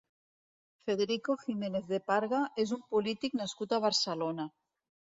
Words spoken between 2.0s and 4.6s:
Parga és un polític nascut a Barcelona.